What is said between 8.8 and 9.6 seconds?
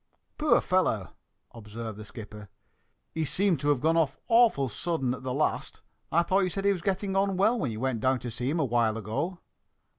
ago?"